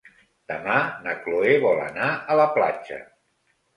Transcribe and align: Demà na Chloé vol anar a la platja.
Demà 0.51 0.77
na 1.03 1.13
Chloé 1.25 1.53
vol 1.65 1.81
anar 1.89 2.09
a 2.17 2.39
la 2.41 2.49
platja. 2.57 2.99